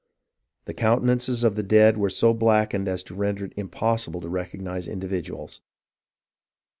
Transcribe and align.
The 0.65 0.73
countenances 0.73 1.43
of 1.43 1.55
the 1.55 1.61
dead 1.61 1.95
were 1.95 2.09
so 2.09 2.33
blackened 2.33 2.87
as 2.87 3.03
to 3.03 3.13
render 3.13 3.45
it 3.45 3.53
impossible 3.55 4.19
to 4.21 4.29
recognize 4.29 4.87
individuals. 4.87 5.61